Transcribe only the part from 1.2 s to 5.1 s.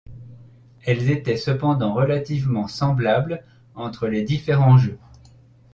cependant relativement semblables entre les différents jeux.